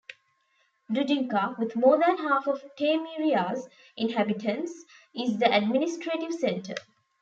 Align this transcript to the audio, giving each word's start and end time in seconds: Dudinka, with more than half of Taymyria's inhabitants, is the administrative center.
Dudinka, 0.91 1.59
with 1.59 1.75
more 1.75 1.99
than 1.99 2.17
half 2.17 2.47
of 2.47 2.63
Taymyria's 2.75 3.69
inhabitants, 3.95 4.83
is 5.13 5.37
the 5.37 5.55
administrative 5.55 6.33
center. 6.33 6.73